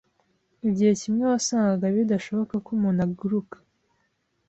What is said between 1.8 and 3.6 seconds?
bidashoboka ko umuntu aguruka.